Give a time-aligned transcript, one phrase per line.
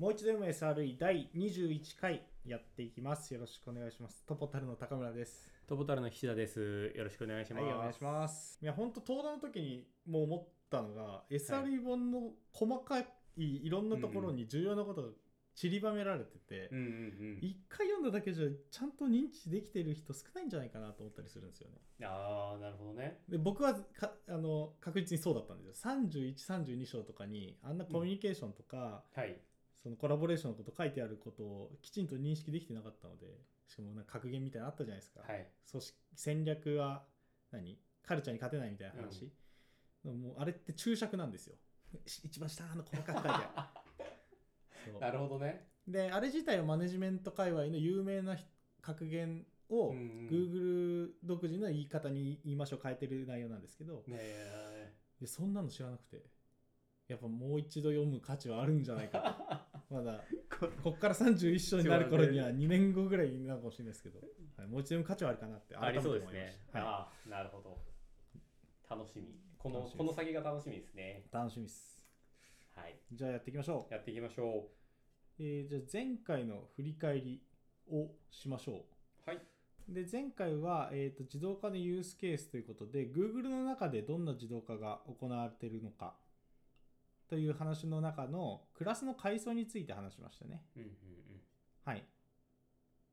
[0.00, 3.34] もう一度 MSRE 第21回やっていきます。
[3.34, 4.24] よろしくお願いします。
[4.26, 5.52] トポタルの高村です。
[5.68, 6.90] トボタルの菱田です。
[6.96, 7.64] よろしくお願いします。
[7.66, 8.58] はい、お願いします。
[8.62, 13.04] いや、本当登壇の時にもう思ったのが、SRE 本の細かい
[13.36, 15.08] いろんなところに重要なことが
[15.54, 16.88] 散りばめられててうん、うんう
[17.34, 17.38] ん。
[17.42, 22.06] 一回読んだだけじゃちゃんと認知できてる人少ないんじゃないかなと思ったりするんですよね。
[22.06, 23.18] ああ、なるほどね。
[23.28, 25.92] で僕はかあの確実にそうだったんですよ。
[25.92, 29.36] 31、32章とかにあんなコミュニケーションとか、はい。
[29.82, 33.26] そのコラボレーションのこと書いてあることをきちんと認識できてなかったので
[33.66, 35.46] しかもなんか格言みたいなのあったじゃないですか、はい。
[35.70, 37.02] 組織戦略は
[37.50, 37.78] 何？
[38.02, 39.30] カルチャーに勝てないみたいな話、
[40.04, 41.56] もうあれって注釈なんですよ。
[42.06, 44.98] し 一番下の細かく書いて。
[45.00, 45.68] なるほどね。
[45.86, 48.36] であれ自体はマネジメント界隈の有名な
[48.82, 50.28] 格言をうんうん。
[50.28, 56.40] Google 独自の言い方に言いましょう変えてる内容なんですけどねそんなの知らなくて。
[57.10, 60.20] やっぱもう一度読む価値はあるんじゃないかと まだ
[60.60, 64.20] ここっから31章になる頃には2年後ぐらいになるかもしれないですけど、
[64.56, 66.30] はい、もう一度価値はあるかなってありそうですね。
[66.30, 67.76] 思いましたはい、ああ、なるほど。
[68.88, 69.34] 楽しみ。
[69.58, 71.24] このこの先が楽しみですね。
[71.32, 72.06] 楽しみです
[72.76, 72.94] はい。
[73.12, 74.68] じゃあやっていきましょう、やっていきましょ
[75.40, 77.42] えーじゃあ前回の振り返り
[77.90, 78.84] をしましょ
[79.26, 79.28] う。
[79.28, 79.38] はい。
[79.38, 79.40] う
[79.92, 86.14] で前回は、えー、と自動化のユースケースということで Google の中でどんな自動化が行われているのか
[87.30, 90.88] という話の中のクラスの階層について話しましたねうんうん
[91.84, 92.04] はい。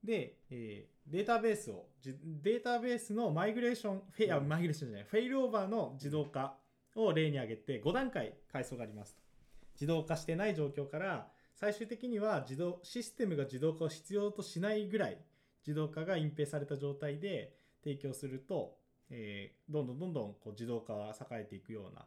[0.04, 6.58] で、えーデータベースを、じデータベースのマイグレーション、フェイ、あ、うんマイグレーションじゃない、フェイルオーバーの自動化
[6.96, 9.22] を例に挙げて5段階階層がありますと。
[9.76, 15.18] 自動化してない状況から、最終的には自動、システムが自動化を必要としないぐらい
[15.66, 18.76] 自動化が隠蔽された状態で提供すると、
[19.10, 22.06] えーどんどんどんどんこう自動化は栄えていくような、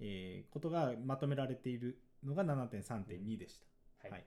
[0.00, 3.66] えーことがまとめられているのが7.3.2でした。
[4.08, 4.12] うん。
[4.12, 4.24] はい。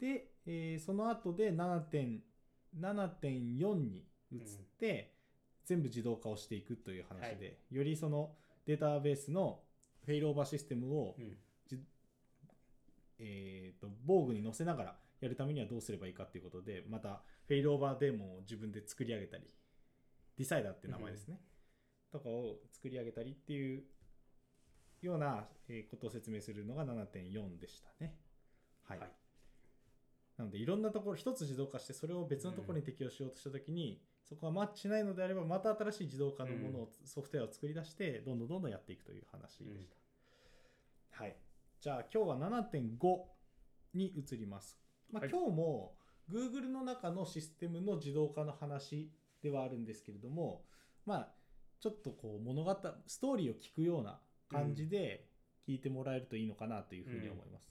[0.00, 4.38] で、えーその後で7.7.4に移っ
[4.78, 5.14] て、
[5.64, 8.32] 全部自動化をしていくという話で、よりその
[8.66, 9.60] データベースの
[10.04, 11.36] フェイルオーバーシステムを、うん。
[13.20, 19.42] えーと防具に載せながらやるためにはどうすればいいかっていうことでまたフェイルオーバーデーモンを自分で作り上げたり
[20.36, 21.40] ディサイダーっていう名前ですね、
[22.12, 23.84] とかを作り上げたりっていう
[25.00, 28.14] ようなえーことを説明するのが7.4でしたね。
[28.82, 29.10] はい、はい。
[30.38, 39.86] なのでいろんなところ一つ自動化してそれを別のところに適用しようとしたときに、そこがマッチしないのであればまた新しい自動化のものを、ソフトウェアを作り出してどんどんどんどんやっていくという話でし
[41.10, 41.36] た、はい。
[41.80, 42.36] じゃあ今日は
[42.72, 43.18] 7.5
[43.94, 44.78] に移ります、
[45.10, 45.30] まあはい。
[45.30, 45.94] 今日も
[46.30, 49.10] Google の中のシステムの自動化の話
[49.42, 50.62] ではあるんですけれども
[51.06, 51.37] まあ
[51.80, 54.18] ちょっとこう物語ストーリーを聞くような
[54.50, 55.26] 感じで
[55.66, 57.70] 聞いてもらえるといいのかなというふうに思います、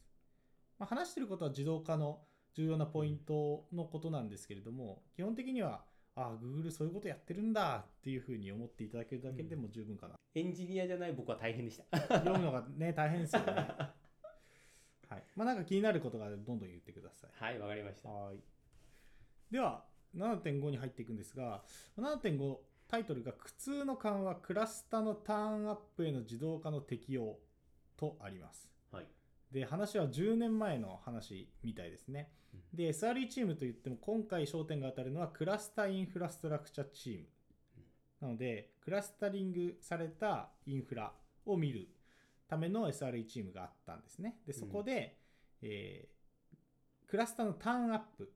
[0.80, 2.20] まあ、話してることは自動化の
[2.56, 5.84] 重要なポイントのことなんですけれども基本的には
[6.16, 11.98] ああ Google そういうことやってるんだっていうふうに思っていただけるだけでも十分かな、エンジニアじゃない僕は大変でした。
[12.00, 13.54] 読むのがね大変ですよね。
[15.10, 15.24] はい。
[15.36, 17.32] まあなんか気になることがあればどんどん言ってください。
[17.36, 18.10] はい、わかりました。
[18.10, 18.40] はい。
[19.52, 19.86] では
[20.16, 21.64] 7.5に入っていくんですが
[21.98, 27.38] 7.5タイトルが苦痛の緩和クラスタのターンアップへの自動化の適用
[27.98, 28.70] とあります。
[28.92, 29.08] はい。
[29.52, 32.32] で話は10年前の話みたいですね。
[32.74, 37.26] で SRE チームといっても今回焦点が当たるのはクラスターインフラストラクチャーチーム。
[38.22, 41.14] なのでクラスタリングされたインフラ
[41.46, 41.90] を見る
[42.48, 44.40] ための SRE チームがあったんですね。
[44.46, 45.18] でそこで、
[45.62, 46.18] えー
[47.08, 48.30] クラスターのターンアップうん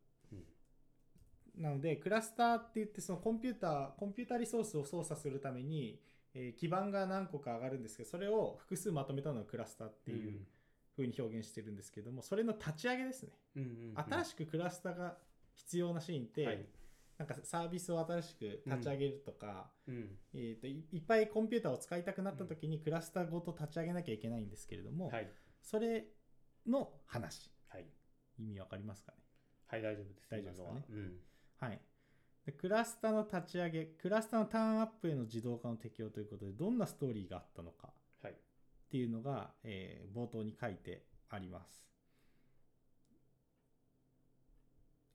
[1.62, 6.02] なのでクラスターって言ってそのコンピューターコンピュータリソースを操作するために、
[6.34, 10.42] えー基盤が何個か上がるんですけどそれを複数まとめたのがクラスターっていう
[10.98, 14.06] 風に表現してるんですけどもそれの立ち上げですねうんうんうん。
[14.10, 15.18] 新しくクラスターが
[15.54, 16.66] 必要なシーンって、はい
[17.18, 20.18] なんかサービスを新しく立ち上げるとか、うん。
[20.34, 25.32] えー、といいっぱいコンピューターを使いたくなった時にクラスターごと立ち上げなきゃいけないんですけれども、はい。
[25.62, 26.08] それ
[26.68, 27.86] の話はい。
[28.40, 29.20] 意味わかりますかね？
[29.68, 30.30] はい、大丈夫です。
[30.32, 30.86] 大丈夫ですかね？
[30.90, 31.20] うん。
[31.62, 31.80] はい
[32.46, 37.94] でクラスターの立ち上げクラスターのターンアップへの自動化の適用ということでどんなストーリーがあったのか
[38.24, 38.34] はい。
[38.34, 38.36] っ
[38.90, 41.88] ていうのが、えー冒頭に書いてあります。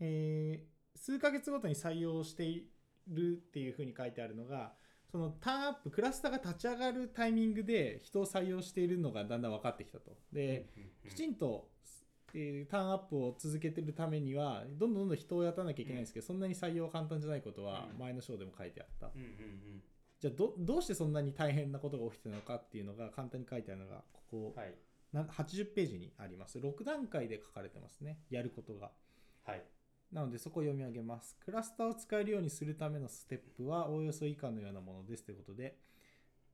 [0.01, 2.67] えー数ヶ月ごとに採用してい
[3.09, 4.73] るっていうふうに書いてあるのが
[5.13, 10.17] そのターンアップクラスターが立ち上がるタイミングで人を採用しているのがだんだん分かってきたと。
[10.33, 10.69] で、
[11.09, 11.69] きちんと、
[12.37, 19.07] えーターンアップを続けてるためにはどんどんどんどん人を雇わなきゃいけないんですけど、そんなに採用簡単じゃないことはうん前の章でも書いてあった。
[19.07, 19.83] うんうんうん。
[20.21, 24.75] じゃあどどうしてそんなに大変なことが起きてるのかっていうのが簡単に書いてあるのがここはい。
[25.13, 28.91] な80ページにあります6段階で書かれてますねやることが
[29.45, 29.63] はい
[30.13, 31.37] なのでそこを読み上げます。
[31.45, 35.77] クラスターを使えるようにするためのステップはおおよそ以下のようなものですということで、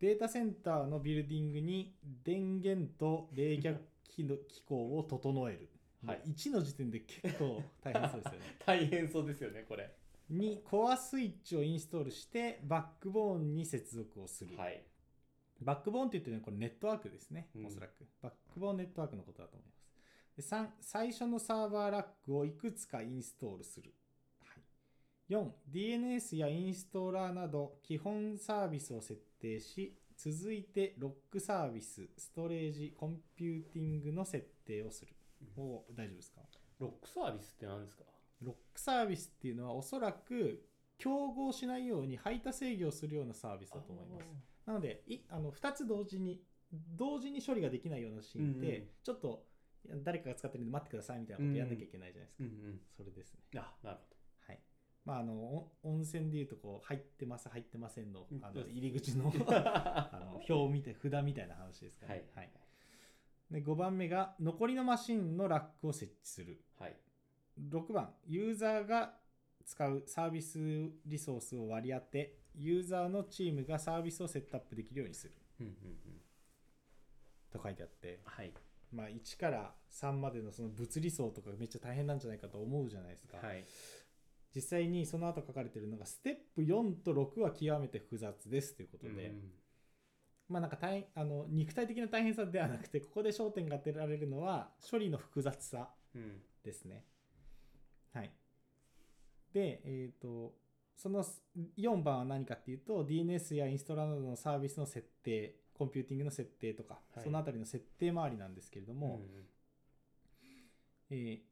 [0.00, 1.94] データセンターのビルディングに
[2.24, 3.76] 電源と冷却
[4.08, 5.68] 機構を整える。
[6.04, 8.56] はいもう1の時点で結構大変そうですよね。
[8.66, 9.94] 大変そうですよねこれ
[10.28, 14.56] に、コアスイッチをインストールして、バックボーンに接続をする。
[14.56, 14.82] はい
[15.64, 18.06] バックボーンって言ってるのはこれネットワークですね、うんおそらく。
[18.20, 19.82] バックボーンネットワークのことだと思います。
[20.36, 23.94] で3、最初のサーバーラックをいくつかインストールする。
[24.40, 24.58] は
[25.28, 35.12] い、4、DNS やインストーラーなど基本サービスを設定し、続いてロックサービス、ストレージ、コンピューティングの設定をする。
[35.56, 36.40] お大丈夫ですか？
[36.78, 38.04] ロックサービスって何ですか？
[38.42, 40.66] ロックサービスっていうのはおそらく
[40.98, 44.26] 競合しないように排他制御をするようなサービスだと思います。
[44.66, 46.40] なのでいあの2つ同時に
[46.94, 48.88] 同時に処理ができないようなシーンで、うんうん。
[49.02, 49.44] ちょっと
[50.04, 52.80] 誰かが使ってるんで待ってくださいみたいなことやんなきゃいけないじゃないですか、うんうん。
[52.96, 53.40] それですね。
[53.56, 54.16] あなるほ
[54.46, 54.60] はい。
[55.04, 58.44] まああのお温泉でいうとこう入ってます入ってませんのうん。
[58.44, 62.24] あの入り口のど あの表を見て札みたいな話ですから、はい。
[62.34, 62.50] はい、
[63.52, 66.62] で5番目が残りのマシンのラックを設置する。
[66.78, 66.96] はい。
[67.70, 69.14] 6番ユーザーが
[69.64, 70.58] 使うサービス
[71.06, 75.34] リソースを割り当てユーザーのチームがサービスをセットアップできるようにする。
[75.60, 75.96] うんうんうん。
[77.52, 78.20] と書いてあって。
[78.24, 78.52] はい。
[78.90, 83.64] まあ、1から3までのその物理層とかめっちゃ大変なんじゃないかと思うじゃないですか、はい。
[84.54, 89.52] 実際にその後書かれてるのがステップ4と6は極めて複雑ですということで、うん
[90.52, 97.04] まあなんか大変あの肉体的な大変さではなくてここで焦点が当てられるのは処理の複雑さうんですね。
[98.12, 98.30] はい。
[99.52, 100.54] でえっ、と
[100.96, 101.24] その
[101.78, 107.24] 4番は何かっていうと DNS やインストラなどのサービスの設定コンピューティングの設定とか、はい。
[107.24, 109.22] そのあたりの設定周りなんですけれども、
[111.10, 111.51] えー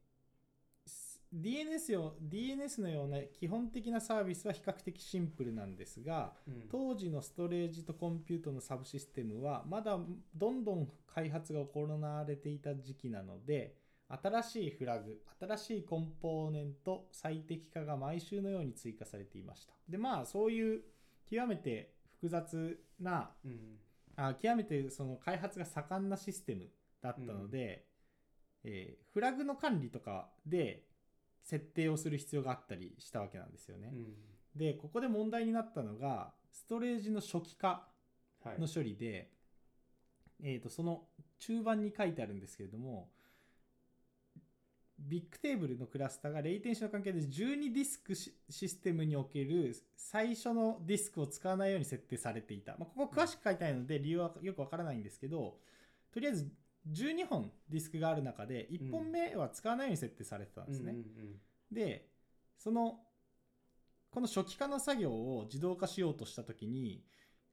[1.33, 6.69] DNS, よ DNS のような基本的なサービスは比較的シンプルなんですがうん。
[6.71, 9.99] 当時のストレージとコンピュートのサブシステムはまだ
[10.35, 13.77] どんどん開発が行われていた時期なので
[14.09, 19.73] 新しいフラグ新しいコンポーネント最適化が毎週のように追加されていました。
[19.89, 20.83] でまあそういう
[21.31, 23.79] 極めて複雑なうん。
[24.17, 26.67] あ極めてその開発が盛んなシステム
[27.01, 27.87] だったので、
[28.65, 30.90] えーフラグの管理とかで
[31.43, 33.91] 設定をする必要があったりしたわけなんですよね。
[33.93, 34.15] うん。
[34.57, 37.87] でここで問題になったのがストレージの初期化
[38.45, 38.61] はい。
[38.61, 39.31] の処理で、
[40.43, 41.03] えー、とその
[41.39, 43.11] 中盤に書いてあるんですけれども
[44.99, 55.57] ビッグテーブルのクラスターがレイテンシの関係で12ディスクシシステムにおける最初のディスクを使わないように設定されていた、まあ、ここ詳しく書いてないので理由はよくわからないんですけど
[56.13, 56.49] とりあえず
[56.89, 60.93] 12本ディスクがある中で1本目は使わないように設定されてたんですね。
[60.93, 61.05] うんうん
[61.71, 62.09] で
[62.59, 62.99] その
[64.11, 67.05] この初期化の作業を自動化しようとした時に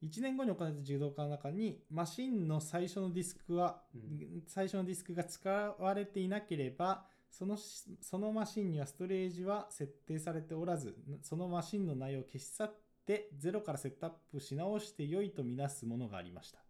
[0.04, 4.44] 1年後に行われた自動化の中にマシンの最初のディスクは、うん。
[4.48, 12.76] 最初のディスクが使われていなければそのしそのマシンにはストレージは設定されておらずそのマシンの内容を消し去っ
[13.06, 16.67] てゼロからセットアップし直して良いとみなすものがありました、うん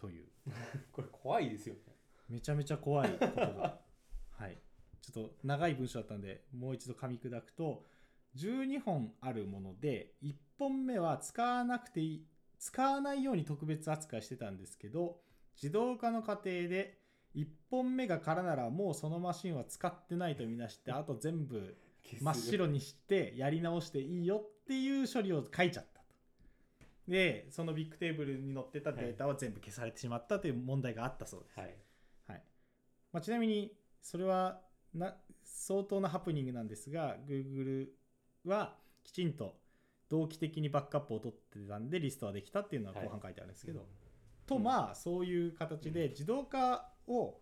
[0.00, 0.26] という。
[0.92, 1.80] これ怖いですよね。
[2.28, 3.80] めちゃめちゃ怖いことが
[4.30, 4.58] はい。
[5.00, 7.86] ちょっと長い文章だったんでもう一度噛み砕くと
[8.36, 12.26] 12本あるもので1本目は使わなくていい
[12.58, 15.20] 使わないように特別扱いしてたんですけど
[15.56, 16.98] 自動化の過程で
[17.36, 21.76] 1本目が空ならもうそのマシンは使ってないとみなしてあと全部
[22.20, 25.97] 真っ白にしてやり直していいよっていう処理を書いちゃった。
[27.08, 31.58] でそのビッグテーブルに載ってたデータは全部消されてしまったという問題があったそうです。
[31.58, 31.74] はい。
[32.26, 32.42] はい。
[33.12, 33.72] まあ、ちなみに
[34.02, 34.60] それは
[34.94, 37.88] な相当なハプニングなんですが Google
[38.44, 39.56] はきちんと
[40.10, 43.04] 同期的にバックアップを取ってたんでリストはできたっていうのははい。
[43.04, 43.86] 後半書いてあるんですけど、うん。
[44.46, 47.40] とまあそういう形で自動化を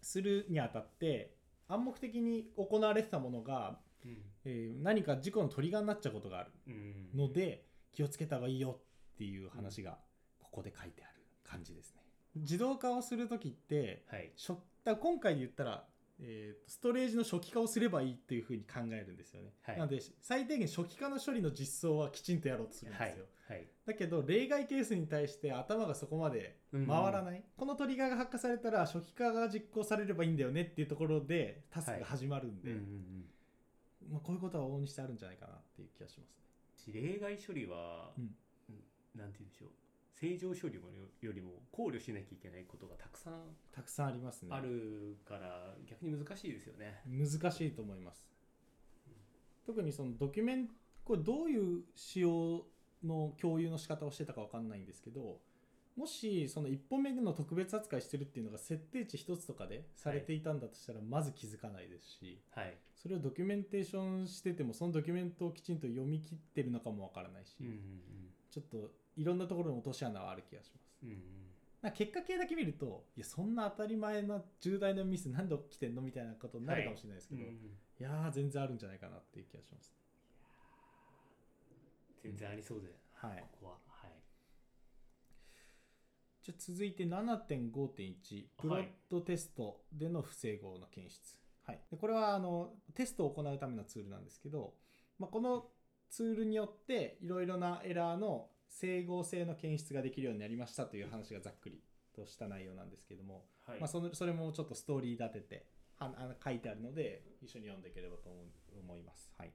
[0.00, 1.34] するにあたって
[1.68, 4.16] 暗黙的に行われてたものが、うん。
[4.46, 7.18] えー何か事故のトリガーになっちゃうことがあるうん。
[7.18, 7.67] ので
[7.98, 8.78] 気をつけた方がいいよ
[9.14, 9.98] っていう話が
[10.40, 12.02] ここで書いてある感じですね。
[12.36, 14.30] 自動化をする時ってはい。
[14.36, 15.84] 初だから今回で言ったら、
[16.20, 19.52] えーとストレージの初期化をすればいいっていうふうに考えるんですよね。
[19.62, 19.78] はい。
[19.78, 23.24] なので最低限初期化の処理の実装はきちんとやろうとするんはいですよ。
[23.48, 23.66] はい。
[23.84, 34.12] だけど例外ケースに対して頭がそこまで回らない、このトリガーが発火されたら初期化が実行されればいいんだよねっていうところでタスクが始まるんで、うんうんうん。
[34.12, 36.47] まあ、こういうことは往々にしてあるんじゃないかなっていう気がしますね。
[36.86, 38.24] 例外処理は、うん。
[38.24, 38.82] うん
[39.18, 39.70] なんて言うんでしょう。
[40.14, 43.34] 正常処理もよりも考慮しなきゃいけないことがたくさん
[43.70, 44.48] たくさんありますね。
[44.50, 47.02] あるから逆に難しいですよね。
[47.06, 48.26] 難しいと思います。
[49.64, 50.68] 特にそのドキュメン
[51.04, 52.66] これどういう仕様
[53.04, 55.40] の共有の仕方をしてたかわかんないんですけど
[55.98, 62.76] もしその1本目の特別扱いしてるっていうのが設定値1つとかでされていたんだとしたらまず気づかないですし、はい。
[62.94, 67.74] それをドキュメンテーションしててもそのドキュメントをきちんと読み切ってるのかもわからないし、うんうん
[68.50, 70.88] ちょっといろんなところに落とし穴はある気がします。
[71.02, 71.18] うんうん。
[71.82, 79.92] な結果系だけ見るといやそんな当たり前な重大なミス何で起きてんのみたいなことになるかもしれないですけど、うんいやー全然あるんじゃないかなっていう気がします。
[82.22, 83.40] 全然ありそうで、はい。
[83.40, 83.87] ここは。
[86.48, 86.52] はい。
[86.52, 91.36] じゃあ続いて7.5.1プロットテストでの不整合の検出、
[91.66, 94.72] はい、でこれはあのテストを行うためのツールなんですけど、
[95.18, 95.66] まあ、この
[96.10, 101.80] ツールによっていろいろなエラーの整合性の検出ができるようになりましたという話がざっくり
[102.14, 103.80] とした内容なんですけども、はい。
[103.80, 105.66] まあ、そのそれもちょっとストーリー立てて
[105.98, 109.52] はあの書いてあるので一緒に読んでいければと思います、はい、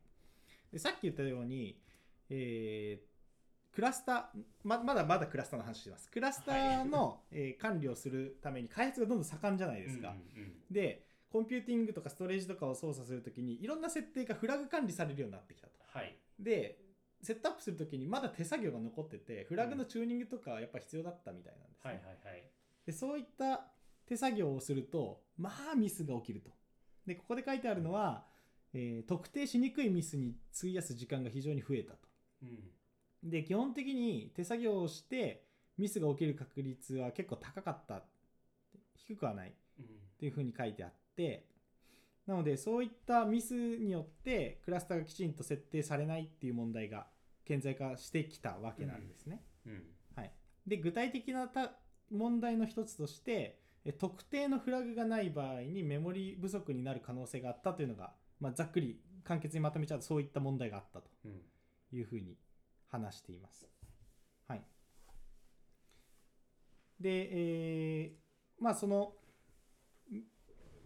[0.71, 1.79] でさっき言ったように、
[2.29, 3.12] えー
[3.73, 6.09] クラスターままだまだクラスターの話してます。
[6.11, 10.53] クラスターの、えー管理をするために開発がどんどん盛んじゃないですか、うんうんうん。
[10.71, 15.73] でコンピューティングとかストレージとかを操作するときにいろんな設定がフラグ管理されるようになってきたと。
[15.87, 16.15] はい。
[16.39, 16.77] で
[17.23, 22.43] セットアップするときにまだ手作業が残っててフラグのチューニングとかはやっぱ必要だったみたいなんですね、はいはいはい。
[22.85, 23.65] でそういった
[24.05, 26.51] 手作業をするとまあミスが起きると。
[27.07, 28.25] でここで書いてあるのは、
[28.73, 31.99] えー特定しにくいミスに費やす時間が非常に増えたと。
[32.43, 32.59] うん。
[33.23, 35.43] で基本的に手作業をして
[35.77, 38.03] ミスが起きる確率は結構高かった
[38.95, 39.85] 低くはないうん。
[39.85, 39.89] っ
[40.19, 41.45] ていうふうに書いてあって
[42.27, 47.07] なのでそういったミスによってクラスターがきちんと設定されないっていう問題が
[47.45, 49.41] 顕在化してきたわけなんですね。
[49.65, 49.83] うん。
[50.15, 50.31] はい、
[50.65, 51.73] で具体的なた
[52.09, 61.41] 問題の一つとしてえ特定のフラグがない場合にメモリ不足になる可能性があったというのが、まあ、ざっくり簡潔にまとめちゃうとそういった問題があったとうん。
[61.91, 62.37] いうふうに
[62.93, 63.67] 話しています。
[64.47, 64.61] はい、
[66.99, 69.13] で、えーまあその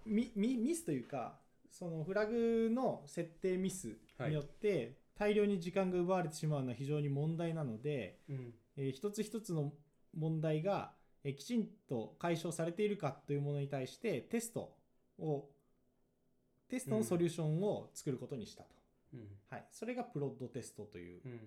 [0.06, 1.38] ミミミスというか
[1.70, 8.54] そのフラグの設定ミスによって大量に時間が奪われてしまうのは非常に問題なので、うん。
[8.78, 9.74] えー一つ一つの
[10.16, 10.94] 問題が、
[11.26, 14.78] えーきちんと解消されているかというものに対してテスト
[15.20, 15.50] を
[16.70, 18.70] テストのソリューションを作ることにしたと、
[19.14, 19.28] うん。
[19.50, 21.40] はい、それがプロッドテストといううん。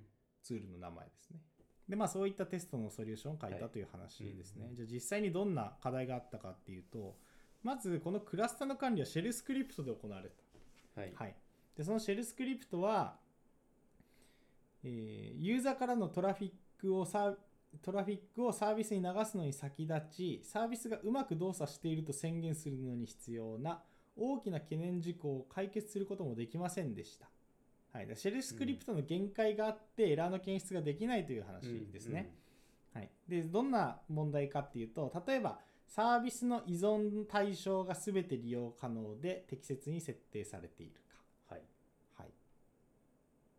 [0.43, 1.41] ツールの名前ですね。
[1.89, 3.71] でまあそういったテストのソリューションを書いたはい。
[3.71, 7.17] という話ですね、うんじゃあ実際にどんな課題があったかっていうと
[7.63, 10.29] まずこのクラスターの管理はシェルスクリプトで行われ
[10.95, 11.01] た。
[11.01, 11.13] はい。
[11.15, 11.35] はい、
[11.77, 13.19] でそのシェルスクリプトは、
[14.83, 17.35] えーユーザーからのトラフィックをサー
[17.83, 23.83] トラフィックをサービスに流すのに先立ちサービスがうまく動作していると宣言するのに必要な
[24.17, 27.31] 大きな懸念事項を解決することもできませんでした、
[27.93, 32.33] はい、でシェルスクリプトの限界があってエラーの検出ができないという話ですね、
[32.95, 40.93] はい、でどんな問題かっていうと例えばサービスの依存対象が全て利用可能で適切に設定されている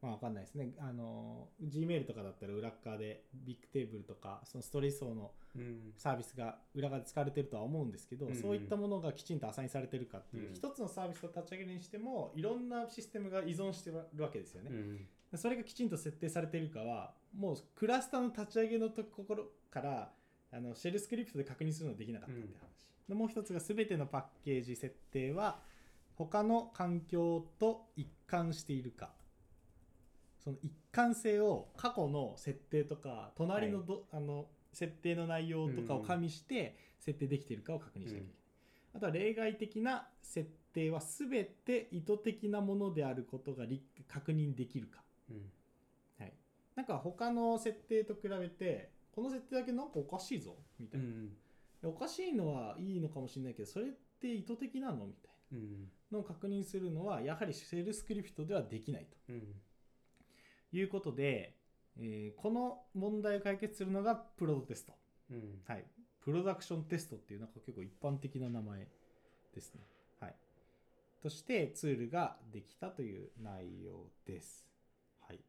[0.01, 0.73] まあわかんないですね。
[0.79, 5.93] あの Gmail とかだったら裏っ側で Bigtable とかそのストレージ層のうん。
[5.97, 8.31] サービスが裏側で使われてるとは思うんですけど、うん。
[8.31, 10.53] うんそういったものがきちんとアサインされてるかっていう、うん。
[10.53, 15.37] 一つのサービスを立ち上げるにしてもいろんなシステムが依存してるわけですよね、うん。
[15.37, 20.11] それがきちんと設定されているかはもうクラスターの立ち上げのところから
[20.53, 25.59] あのシェルスクリプトで確認するのはできなかったって話、でもう一つが全てのパッケージ設定は
[26.15, 29.11] 他の環境と一貫しているか
[30.43, 38.33] その一貫性を過去の設定とか隣のど、あの設定の内容とかを加味して設定できているかを確認しなきゃいけない、
[38.95, 45.03] あとは例外的な設定は全て意図的なものであることがり確認できるか。
[45.29, 45.51] うん。
[46.19, 46.33] はい、
[46.75, 51.37] なんか他の設定と比べてこの設定だけなんかおかしいぞみたいな、うん。
[51.83, 55.05] おかしいのはいいのかもしれないけどそれって意図的なの？
[55.05, 55.89] みたいうん。
[56.11, 59.61] なのを確認するのはやはりシェルスクリプトではできないうん。
[60.71, 61.55] ということで、
[61.97, 64.93] えーこの問題を解決するのがプロテスト、
[65.29, 65.61] うん。
[65.67, 65.85] はい、
[66.21, 68.87] プロダクションテストっていうなんか結構一般的な名前
[69.53, 69.81] ですね、
[70.19, 70.35] はい、
[71.21, 74.65] としてツールができたという内容です。
[75.21, 75.39] はい、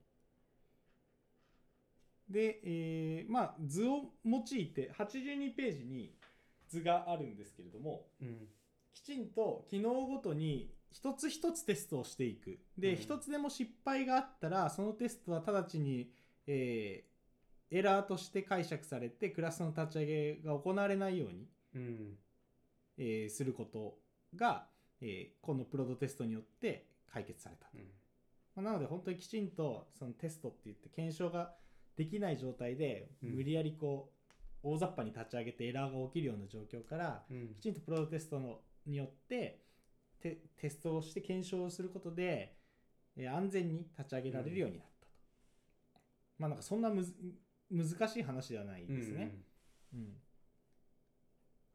[2.29, 6.15] で、えーまあ図を用いて82ページに
[6.69, 8.49] 図があるんですけれどもうん。
[8.95, 12.59] きちんと機能ごとに一つ一つテストをしていく。
[12.79, 12.97] で、うん。
[12.97, 16.11] 一つでも失敗があったらそのテストは直ちに、
[16.47, 17.13] えー
[17.75, 22.19] エラーとして解釈されてクラスの立ち上げが行われないように、うん。
[22.99, 23.99] えーすること
[24.37, 24.67] が、
[25.01, 27.85] えーこのプロトテストによって解決されたと、うん。
[28.63, 31.55] まあなので本当にきちんとそのテストって言って検証が
[31.97, 33.37] できない状態でうん。
[33.37, 34.13] 無理やりこ
[34.65, 37.55] う大雑把に立ち上げてエラーが起きるような状況からうん。
[37.55, 39.61] きちんとプロトテストのによって
[40.23, 42.57] テテストをして検証をすることで、
[43.17, 45.13] えー安全に立ち上げられるようになったと、
[46.39, 47.15] まあなんかそんなむず
[47.71, 49.35] 難しい話ではないですね、
[49.95, 50.17] うん。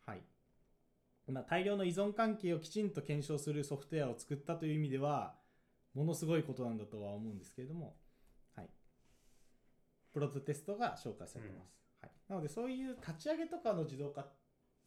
[0.05, 0.21] はい。
[1.31, 5.35] まあ、大量の依存関係をきちんと検証するソフトウェアを作ったという意味では
[5.93, 7.97] ものすごいことなんだとは思うんですけれども、
[8.55, 8.69] はい、
[10.13, 14.27] プロトテストが紹介されてます、はい、なのでそういう立ち上げとかの自動化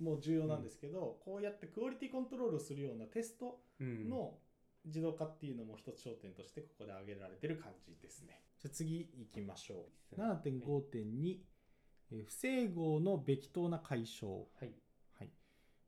[0.03, 4.09] も重要なんですけど、こうやってクオリティコントロールをするようなテストうん。
[4.09, 4.39] の
[4.85, 8.43] 自動化っていうのも一つ焦点としてここで挙げられてる感じですね。
[8.59, 10.21] じゃあ次行きましょう。
[10.21, 11.39] 7.5.2、
[12.13, 14.47] えー不整合のべき当な解消。
[14.59, 14.73] はい。
[15.19, 15.31] はい、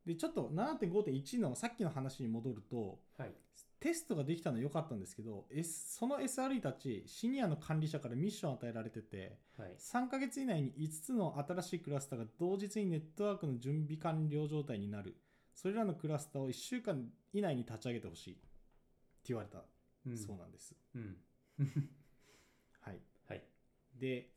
[0.07, 3.35] でちょっと7.5.1のさっきの話に戻るとはい
[3.83, 9.75] テストができたのは良かったんですけど、S、その SRE たちシニアの管理者からミッションを与えられててはい。
[9.77, 15.17] 3ヶ月以内に5つの新しいクラスターが同日にネットワークの準備完了状態になる。
[15.53, 18.43] それらのクラスターを1週間以内に立ち上げてほしいって
[19.25, 19.65] 言われた。
[20.07, 20.17] うん。
[20.17, 21.17] そうなんです、うん。
[22.83, 23.01] はい。
[23.27, 23.43] はい。
[23.99, 24.31] で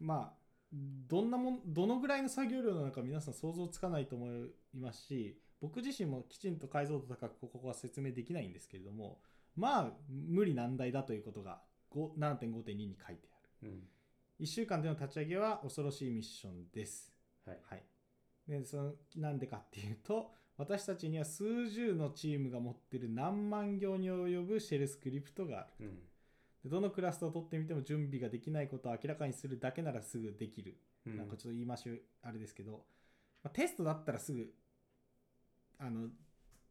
[0.00, 9.18] まあどんなもんどのぐらいの作業量なのか皆さん想像つかないと思いますし僕自身もきちんと解像度高くここは説明できないんですけれども
[9.56, 11.60] まあ無理難題だということが
[11.90, 13.70] 5 7.5.2に書いてある。
[13.70, 13.88] うん。
[14.40, 17.12] 1週間での立ち上げは恐ろしいミッションです。
[17.46, 17.58] はい。
[17.70, 17.84] はい。
[18.46, 25.86] でそのなんでかっていうと私たちには数十のチームが持ってる何万行に及ぶシェルスクリプトがある。
[25.86, 25.98] うん。
[26.62, 31.16] でどのクラスターを取ってみても準備ができないことを明らかにするだけならすぐできる、うん。
[31.16, 32.84] なんかちょっと言い回しあれですけど、
[33.42, 34.52] まあ、テストだったらすぐ
[35.78, 36.08] あの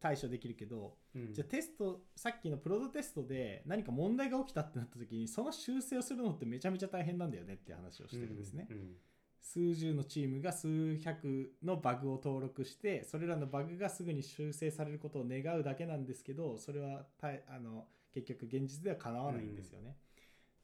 [0.00, 1.32] 対処できるけど、うん。
[1.32, 8.96] じゃあテストさっきのプロトテストで何か問題が起きたってなった時にその修正をするのってめちゃめちゃ大変なんだよねって話をしてるんですね、うん
[9.46, 19.94] 数十のチームが数百のバグを登録してそれらのバグがすぐに修正されることを願うだけなんですけどそれはたいあの結局現実では叶わないんですよね、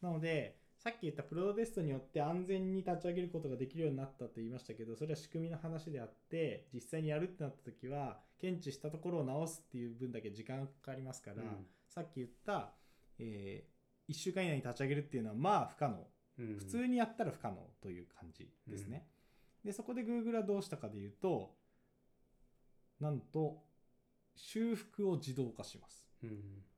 [0.00, 12.70] なのでさっき言ったプロトテストによって安全に立ち上げることができるようになったと言いましたけどそれは仕組みの話であって実際にやるってなった時は検知したところを直すっていう分だけ時間がかかりますから、うんさっき言った、
[13.18, 13.64] え
[14.08, 16.06] 1週間以内に立ち上げるっていうのはまあ不可能
[16.38, 19.06] うん普通にやったら不可能という感じですね。
[19.64, 21.54] で、そこで Google はどうしたかでいうと、
[23.00, 23.62] なんと、
[24.34, 26.06] 修復を自動化します。
[26.22, 26.71] うんはい。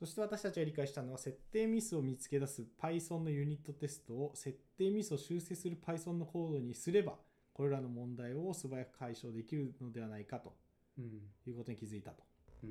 [0.00, 7.18] そして私たちが理解したのは、設定ミスを見つけ出す Python のユニットテストを設定ミスを修正する Python のコードにすれば、
[7.52, 10.56] これらの問題を素早く解消できるのではないかと
[10.98, 11.04] うん
[11.46, 12.22] いうことに気づいたと。
[12.64, 12.70] うん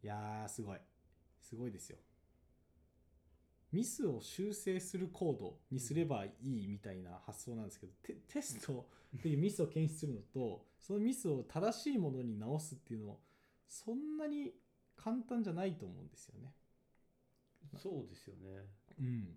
[0.00, 0.78] いやー、すごい。
[1.40, 1.98] すごいですよ。
[3.72, 13.18] ミスを修正するコードにすればいいみたいな発想なんですけど、テテストでミスを検出するのと、そのミスを正しいものに直すっていうの
[13.68, 14.54] そんなに
[15.02, 16.52] 簡単じゃないと思うんですよね。
[17.76, 18.66] そうですよね
[18.98, 19.36] うん。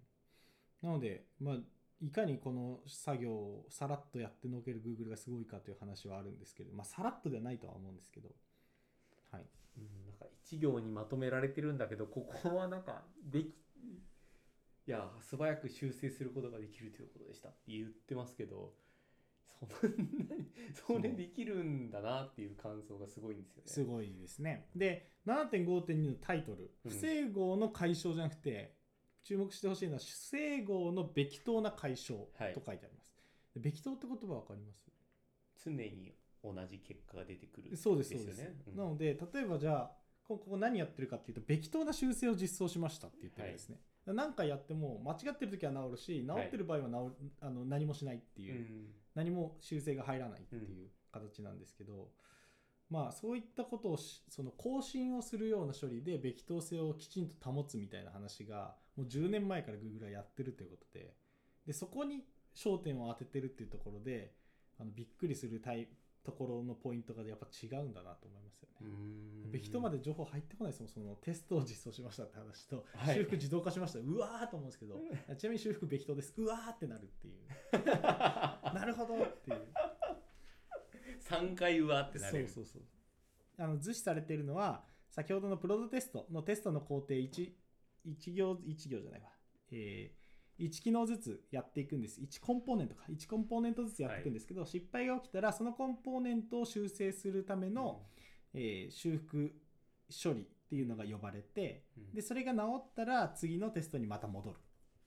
[0.82, 1.56] なので、まあ、
[2.02, 8.30] いかにこの作業をさらっとやってのける Google がすごいかという話はあるんですけど、まあ、さらっとではないとは思うんですけど、
[9.32, 9.46] はい。
[9.78, 13.54] うんなんか一行にまとめられてるんだけどここはなんかでき
[14.88, 18.74] いや素早く修正することができるということでしたって言ってますけど
[19.60, 19.96] そんな
[20.38, 23.68] にそれできるんだなっていう感想がすごいんですよね。
[23.68, 24.68] すごいですね。
[24.76, 28.76] で、7.5.2のタイトル、うん不整合の解消じゃなくて、
[29.24, 33.16] 注目してほしいのは、不整合のべき当な解消と書はいいてあります。
[33.54, 34.90] でべき当って言葉わかります？
[35.64, 38.44] 常に同じ結果が出てくるそうです、そうです。
[38.76, 39.92] なので、例えばじゃあ、
[40.24, 43.78] こここ何やってるかっていうと、べき当な修正を実装しましたって言ってるんですね。
[44.08, 52.10] 何回やっても間違ってる時は治るし、治ってる場合は治る、あの何もしないっていうう、ん何も修正が入らないっていう形なんですけど、
[52.90, 61.14] まあそういったことをその更新をするような処理でべき当性をきちんと保つみたいな話がもう10年前から Google はやってるということで
[61.66, 64.34] でそこに焦点を当ててるっていうところで
[64.78, 65.88] あのびっくりするタイ
[66.24, 68.90] ところのポイントがやっぱ違うんだなと思いますようね。
[69.48, 69.52] ん。
[69.52, 73.16] べき当まで情報入ってこないですもんそのテストを実装しましたって話と、はい。
[73.16, 74.00] 修復自動化しました。
[74.00, 75.02] うわーと思うんですけど
[75.38, 76.34] ちなみに修復べき当です。
[76.38, 77.36] うわーってなるっていう。
[77.94, 79.68] なるほどっていう。
[81.22, 82.48] 3回上ってなれる。
[82.48, 82.84] そうそうそう。
[83.58, 87.52] あの図示されているのは先ほどのプロトテストのテストの工程 1,
[88.08, 89.30] 1行1行じゃないわ、
[89.72, 90.21] えー
[90.62, 92.22] 1機能ずつやっていくんです。
[92.22, 93.04] 1コンポーネントか。
[93.10, 98.04] 1コンポーネントずつやっていくんですけど、失敗が起きたらそのコンポーネントを修正するための、
[98.54, 99.54] えー修復
[100.24, 102.14] 処理っていうのが呼ばれてうん。
[102.14, 104.60] でそれが治ったら次のテストにまた戻るっ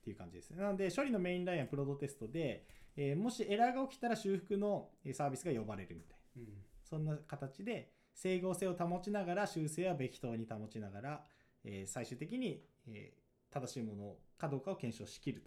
[0.03, 0.49] ていう感じです。
[0.51, 2.65] ねなので処理のメインラインはプロドテストで、
[2.95, 6.41] えーもしエラーが起きたら修復のえーサービスが呼ばれるみたいな。
[6.41, 6.47] うん。
[6.83, 11.23] そんな形で整合性を保ちながら修正はべき当に保ちながら、
[11.63, 13.24] えー最終的に、えー
[13.55, 15.41] 正しいものかどうかを検証しきる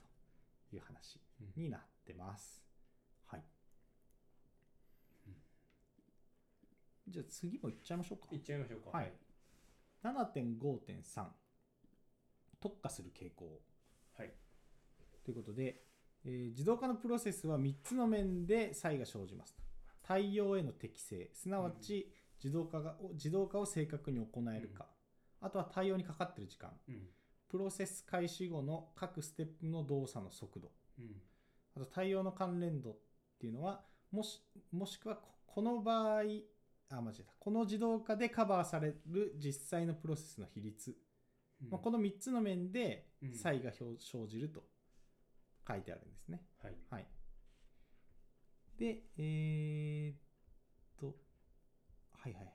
[0.70, 1.62] という話うん。
[1.62, 2.64] になってます。
[3.26, 3.42] はい。
[7.06, 8.26] じゃあ次もいっちゃいましょうか。
[8.32, 8.96] いっちゃいましょうか。
[8.96, 9.12] はい。
[10.02, 11.26] 7.5.3
[12.60, 13.60] 特化する傾向。
[14.16, 14.32] はい。
[15.24, 15.82] ということで、
[16.24, 19.62] えー自動化のプロセスは3つの面で差異が生じますと。
[20.02, 21.30] 対応への適性。
[21.34, 22.10] すなわち
[22.42, 24.86] 自動化が自動化を正確に行えるか、
[25.42, 26.70] あとは対応にかかっている時間。
[26.88, 27.02] うん
[27.48, 31.06] プロセス開始後の各ステップの動作の速度うん
[31.76, 32.96] あと対応の関連度っ
[33.38, 36.22] ていうのはもしもしくはここの場合
[36.90, 40.96] あ間違えたこの自動化でカバーされる実際のプロセスの比率、
[41.62, 44.62] うんまあ、この3つの面でうん差異が表生じると
[45.68, 46.40] 書いてあるんですね。
[46.62, 47.06] はいはい。
[48.78, 50.16] で、えーっ
[50.98, 51.14] と、
[52.16, 52.52] はいはいはい。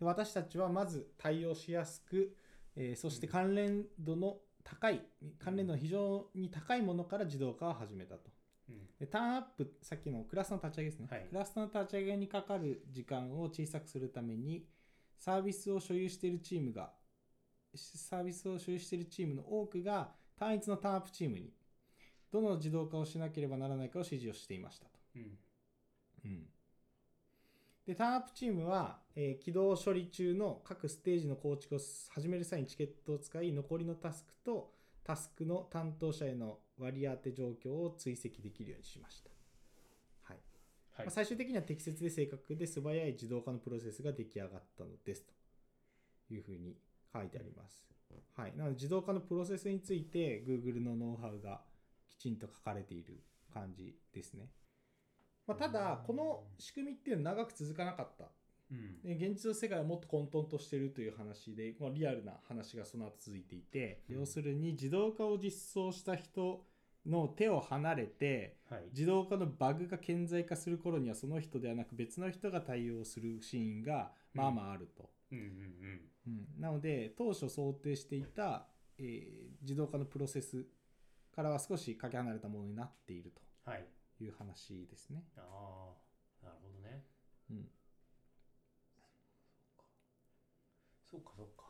[0.00, 2.34] で私たちはまず対応しやすく、
[2.76, 5.00] えーそして関連度の高い、
[5.38, 8.30] 関連度の非常に高いものから自動化を始めたと。
[8.68, 11.08] うんでターンアップ、さっきのクラスの立ち上げですね。
[11.10, 14.66] はいクラスの立ち上げにかかる時間を小さくするために、
[15.18, 16.92] サービスを所有しているチームが、
[17.74, 21.52] サービスを所有しているチームの多くが単一のターンアップチームに、
[22.32, 24.98] どの自動化をしなければならないかを指示をしていましたと。
[25.14, 25.38] うん
[26.24, 26.46] うん
[27.86, 31.78] で、ターンアップチームは、えー起動処理中の各ステージの構築を
[32.10, 34.72] 始める際にチケットを使い、残りのタスクと
[35.04, 39.30] タスクの担当者への割り当て状況を追跡できるようにしました。
[40.24, 40.36] はい。
[40.94, 46.76] はいまあ、最終的には適切で正確で素早い自動化のプロセスが出来上がったのですというふうに
[47.12, 47.86] 書いてあります。
[48.34, 48.56] はい。
[48.56, 51.62] なので自動化のプロセスについて Google のノウハウが
[52.10, 53.22] きちんと書かれている
[53.54, 54.50] 感じですね。
[55.46, 58.30] まあ、ただ、この仕組みっていうのは長く続かなかった。
[58.70, 59.02] うん。
[59.02, 64.20] で現実の世界はもっと混沌としてるという話で、まあ、リアルな話がその後続いていて、うん。
[64.20, 66.64] 要するに自動化を実装した人
[67.06, 68.84] の手を離れて、はい。
[68.92, 75.10] 自動化のバグが顕在化する頃にはその人ではなく別の人が対応するシーンがまあまああると。
[75.30, 75.38] うん。
[75.38, 76.00] うん。
[76.26, 76.60] うん。
[76.60, 78.66] なので当初想定していた、
[78.98, 80.66] えー自動化のプロセス
[81.34, 83.32] からは少しかけ離れたものになっている
[83.66, 83.82] うんはい。
[83.82, 83.88] と
[84.24, 85.24] いう話ですね。
[85.36, 85.94] あ
[86.42, 87.04] あなるほどね。
[87.50, 87.68] うん。
[91.04, 91.32] そうか。
[91.36, 91.64] そうか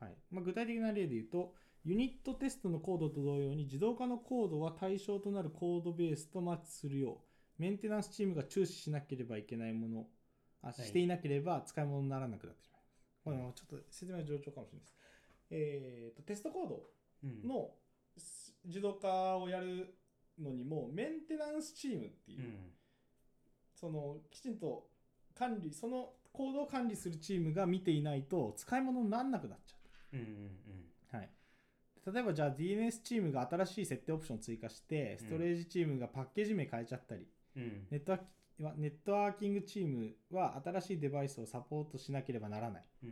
[0.00, 0.16] はい。
[0.30, 7.12] まあ、具体的な例で言うとユニットテストのコードと同様に自動化のコードは対象となるコードベースとマッチするよ
[7.58, 10.06] うメンテナンスチームが注視しなければいけないもの
[10.62, 10.72] あい。
[10.72, 13.24] していなければ使い物にならなくなってしまいます。
[13.24, 14.94] これはちょっと説明は上長かもしれないです。
[15.50, 16.90] えーとテストコード
[17.24, 17.48] うん。
[17.48, 17.70] の
[18.16, 19.97] す自動化をやる
[20.42, 22.56] のにもメンテナンスチームっていうう、ん。
[23.74, 24.88] そのきちんと
[25.34, 29.76] 管理そのコードを管理するチームが見ていないと使い物にならなくなっちゃ
[30.12, 30.16] う。
[30.16, 30.26] んうん
[31.12, 31.16] う。
[31.16, 31.30] はい、
[32.12, 37.62] 例えばじゃあ DNS チームが新しい設定オプションを追加してストレージチームがパッケージ名変えちゃったり、うん。
[37.62, 38.20] うんネットワー
[38.56, 42.84] キはネットワーキングチームは新しいデバイスをサポートしなければならない。
[43.04, 43.10] うん。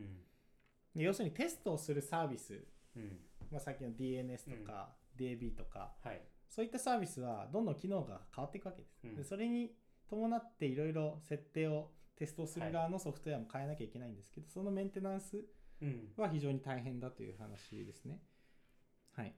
[0.94, 2.64] で要するにテストをするサービス、
[2.96, 3.20] うん。
[3.50, 8.98] まあ、さっきの DNS とか、DB とかはいそういったサービスはどんどん機能が変わっていくわけです。
[9.04, 9.72] うんでそれに
[10.08, 15.44] 伴っていろいろ設定をテストする側のソフトウェアも変えなきゃいけないんですけど、そのメンテナンス
[15.82, 18.20] うんは非常に大変だという話ですね。
[19.12, 19.34] はい。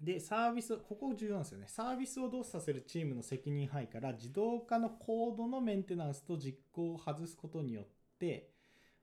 [0.00, 1.66] で、サービス、ここ重要なんですよね。
[1.68, 7.84] サービスを動作させるチームの責任範囲から自動化のコードのメンテナンスと実行を外すことによっ
[8.18, 8.50] て、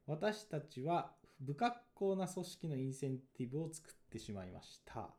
[0.08, 1.12] 私たちは
[1.46, 5.19] 不格好な組織のインセンティブを作ってしまいました。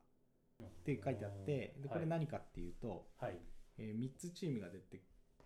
[0.67, 3.39] って書いてあって、でこれ何かっていうと、はい。
[3.79, 5.01] え3つチームが出て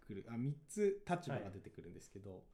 [0.06, 2.44] くるあ3つ立場が出てくるんですけど、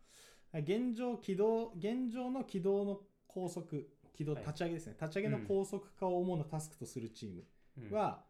[0.52, 4.42] 現状起動現状の起動の高速起動はい。
[4.42, 7.44] 立ち上げですね、立ち上げの高速化を主なタスクとするチーム
[7.88, 7.96] うん。
[7.96, 8.24] は、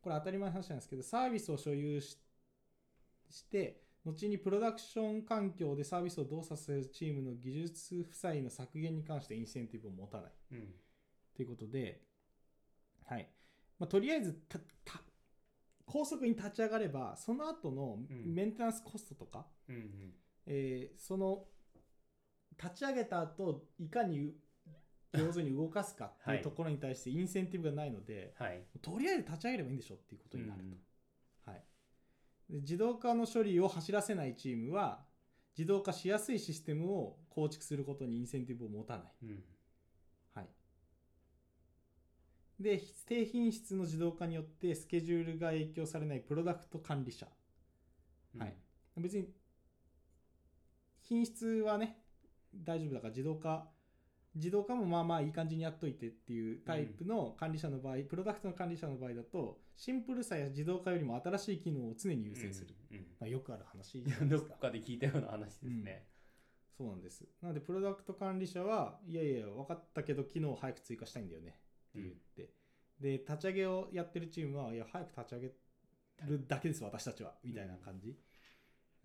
[0.00, 2.18] これ当たり前の話なんですけどサービスを所有し
[3.30, 10.32] して後にプロダクション環境でサービスを動作させるチームの技術負債の削減に関してインセンティブを持たない。
[10.52, 10.74] うん。
[11.34, 12.02] ということで、
[13.06, 13.28] はい
[13.82, 15.02] まあ、とりあえずたた
[15.84, 18.32] 高速に立ち上がればその後のうん。
[18.32, 20.14] メンテナンスコストとか、うんうん。
[20.46, 21.46] えーその
[22.62, 24.36] 立ち上げた後いかに
[25.12, 26.36] 上手に動かすかって はい。
[26.38, 28.64] いうところに対してインセンティブがないので、はい。
[28.80, 30.68] とりあえず立ち上げればいいんでしょっていうことになると。
[30.68, 30.80] うん
[31.46, 31.64] はい、
[32.50, 35.04] で自動化の処理を走らせないチームは
[35.58, 39.12] 自動化しやすいシステムを構築することにインセンティブを持たない。
[39.24, 39.44] うん
[40.34, 40.48] はい、
[42.58, 47.26] で低品質の自動化によってスケジュールが影響されないプロダクト管理者、
[48.38, 48.54] はい、
[48.96, 49.28] 別に
[51.00, 51.98] 品質はね
[52.54, 53.68] 大丈夫だから自動化
[54.34, 64.48] 自動化もまあまあいい感じにやっといてっていうタイプの管理者の場合、プロダクトの管理者の場合だとシンプルさや自動化よりも新しい機能を常に優先する、うんうんまあ、よくある話じゃないですか。
[64.48, 66.08] どこかで聞いたような話ですね。
[66.78, 67.28] そうなんです。
[67.42, 71.60] なのでプロダクト管理者はいやいや分かったけど機能を早く追加したいんだよね
[71.98, 72.50] って言って、
[73.00, 75.46] で立ち上げをやってるチームはいや早く立ち上げ
[76.28, 78.16] るだけです私たちはみたいな感じ、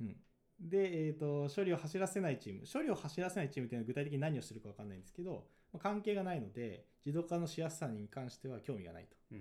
[0.02, 0.16] うん。
[0.60, 2.62] で、えー、と処理を走らせないチーム。
[2.72, 9.40] 処理を走らせないチームっていうのは具体的に何をしてるか分かんないんですけど、まあ関係がないので自動化のしやすさに関しては興味がないと、うん。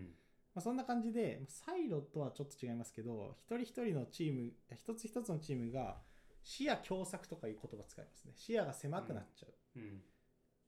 [0.55, 5.99] まあ、そんな感じでサイロとはちょっと違いますけど一人一人のチーム一つ一つのチームが
[6.43, 8.33] 視野狭窄とかいう言葉使いますね。
[8.37, 10.03] 視野が狭くなっちゃう、うん。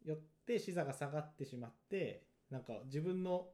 [0.05, 3.49] よって視座が下がってしまってなんか自分の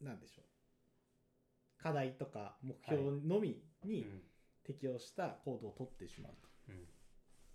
[0.00, 4.22] なんでしょう課題とか目標のみにうん。
[4.64, 6.32] 適応した行動を取ってしまう
[6.68, 6.86] うん。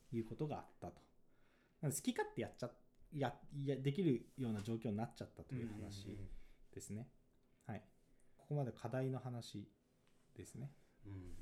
[0.10, 1.02] ということがあったと。
[1.84, 2.72] 好き勝手やっちゃ
[3.13, 6.17] ややできるような状況になっちゃったという話
[6.74, 7.08] ですね、
[7.67, 7.84] はい。
[8.38, 9.67] ここまで課題の話
[10.36, 10.72] ですね。
[11.06, 11.36] うん。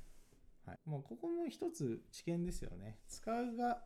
[0.66, 0.78] はい。
[0.84, 2.98] まあ、ここも一つ知見ですよね。
[3.08, 3.82] 使うが、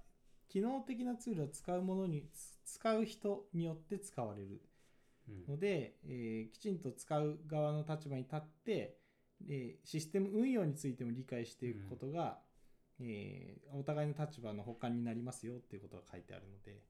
[0.49, 4.61] 機能的なツールは使うものに、つ使う人によって使われる
[5.28, 5.46] うん。
[5.54, 8.98] ので、えーきちんと使う側の立場に立って、
[9.48, 12.38] えーシステム運用についても理解していくことが、
[13.00, 16.82] えーお互いの立場の補完になりますよっていうことが書いてあるので、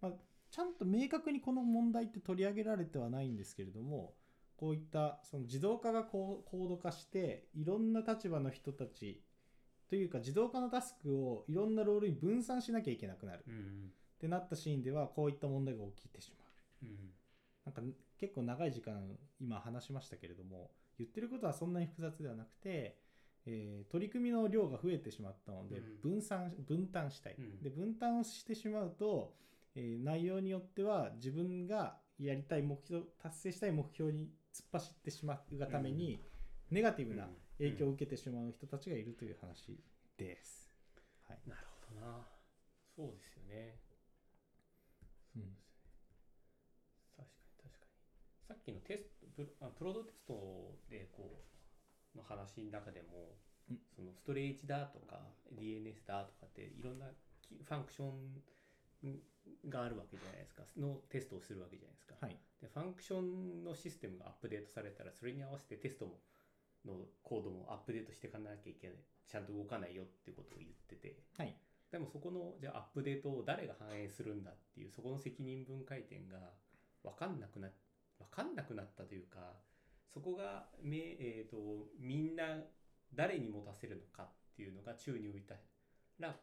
[0.00, 0.12] まあ、
[0.50, 4.14] ちゃんと明確にこの問題って取り上げられてはないんですけれども、
[4.56, 9.22] こういったその自動化が高度化していろんな立場の人たち
[9.88, 13.44] というか自動化のタスクをいろんなロールに分散しなきゃいけなくなる。
[13.48, 13.92] うん。
[14.14, 16.86] ってなったシーンではこういった問題が起きてしまう。
[16.86, 17.10] うん
[17.64, 17.82] なんか
[18.18, 22.98] 結構長い時間今話しましたけれども言ってることはそんなに複雑ではなくて、
[23.46, 26.12] えー取り組みの量が増えてしまったのでうん。
[26.12, 27.62] 分散分担したい、うん。
[27.62, 29.34] で分担をしてしまうと、
[29.74, 36.20] えー内容によっては自分がやりたい目標達成したい目標に突っ走ってしまうがために、
[36.70, 39.80] ネガティブな影響を受けてしまう人たちがいるという話
[40.16, 40.70] です。
[41.28, 41.38] はい。
[41.48, 42.34] なるほどな。
[42.96, 43.74] そうですよね
[45.36, 45.42] うん
[47.16, 51.42] 確かに確かにさっきのテストプロあプロドテストでこ
[52.14, 53.34] うの話の中でも、
[53.68, 53.78] うん。
[53.90, 55.18] そのストレージだとか
[55.58, 57.06] DNS だとかっていろんな
[57.42, 59.18] きファンクション
[59.68, 60.62] があるわけじゃないですか。
[60.78, 62.38] のテストをするわけじゃないですか、はい。
[62.62, 66.20] でファンクションのシステムがアップデートされたらそれに合わせてテストも
[66.86, 68.96] のコードもアップデートしていかなきゃいけない。
[69.26, 71.18] ちゃんと動かないよってことを言ってて。
[71.36, 71.56] はい。
[71.90, 76.38] でもそこのじゃあアップデートを誰が反映するんだっていうそこの責任分解点が
[77.02, 77.68] 分かんなくな
[78.30, 79.38] 分かんなくなったというか
[80.12, 81.56] そこがめ、えー、と
[81.98, 82.44] みんな
[83.14, 85.54] 誰に持たせるのかっていうのが宙に浮いた
[86.18, 86.36] ら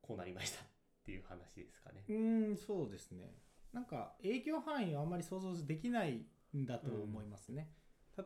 [0.00, 0.64] こうなりましたっ
[1.04, 2.04] ていう話ですかね。
[2.08, 3.34] うーんそうですね。
[3.72, 6.24] なんか影響範囲はあんまり想像できない
[6.56, 7.70] んだと思いますね、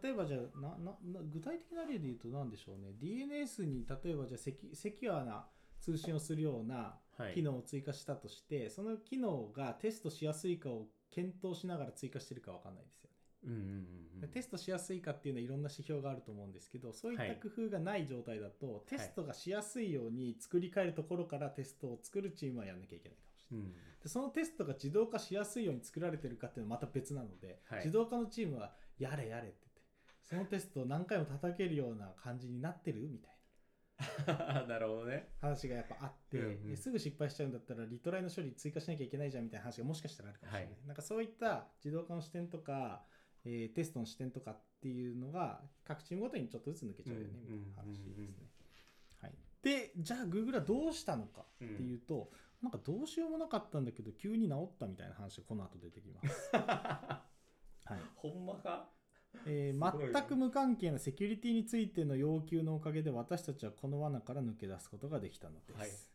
[0.03, 2.94] 例えばじゃあななな具体的な例で言うと何でしょうね。
[3.00, 5.46] DNS に例えばじゃあセキセキュアな
[5.81, 7.35] 通信をするようなはい。
[7.35, 14.29] 機能を追加したとして、その機能がテストしやすいかを検討しながら追加してるか分かんないですよね、うんうんうんうん。
[14.31, 23.66] テストしやすいかっていうのはいろんな指標があると思うんですけどそういっはいた工夫がない状態だと、テストがしやすいように作り変えるところからテストを作るチームはやんなきゃいけないかもしれない。
[23.66, 23.72] うん。
[24.03, 27.79] でそのテストが自動化しやすいように作られてるかっていうのはまた別なので、はい。
[27.81, 29.83] 自動化のチームはやれやれって言って
[30.24, 33.33] そのテストを何回も叩けるような感じになってるみたい
[34.68, 35.28] なるほどね。
[35.40, 36.66] な話がやっぱあって、うんうん。
[36.70, 40.87] ですぐ失敗しちゃうんだったらリトライの処理追加しなきゃいけないじゃんみたいな話がもしかしたらあるかもしれない、はい。
[40.87, 43.07] なんかそういった自動化の視点とか、
[43.44, 48.50] えーテストの視点とかっていうのが各チームごとにちょっとずつ抜けちゃうよね、うんみたいな話ですね、うんうんうん
[49.20, 56.50] はい、でじゃあ Google はどうしたのかっていうと、なんかどうしようもなかったんだけど急に治ったみたいな話がこの後出てきます。
[56.57, 57.24] は
[57.90, 57.98] い。
[58.14, 58.90] ほんまか？
[59.46, 66.08] えー全く無関係なセキュリティについての要求のおかげで私たちはこの罠から抜け出すことができたのです。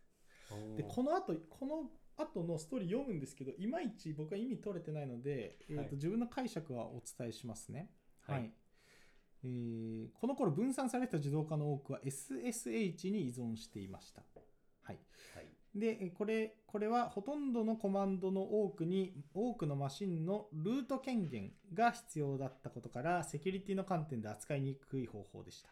[0.77, 7.89] でこの後この後のストーリー読むんですけどいまいち僕は意味取れてないので、えーとはい自分の解釈はお伝えしますね。
[8.21, 8.51] はい
[9.43, 14.23] えーこの頃分散された自動化の多くは SSH に依存していました。
[14.83, 14.99] はい、
[15.35, 15.38] はい
[15.79, 25.69] でえこれこれはほとんどのコマンドの多くに多くのマシンのルート権限が必要だったことからセキュリティの観点で扱いにくい方法でした、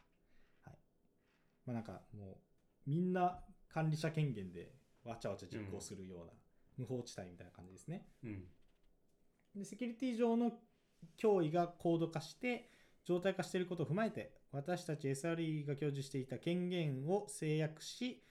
[0.65, 0.77] はい。
[1.65, 2.39] まあ、なんかも
[2.87, 3.39] うみんな
[3.69, 4.71] 管理者権限で
[5.03, 6.33] わちゃわちゃ実行するような
[6.77, 8.43] 無法地帯みたいな感じですね、うん。
[9.55, 10.51] でセキュリティ上の
[11.21, 12.69] 脅威が高度化して
[13.05, 18.23] 状態化していることを踏まえて私たち SRE が享受していた権限を制約し